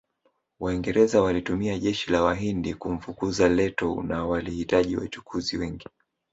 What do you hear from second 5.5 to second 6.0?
wengi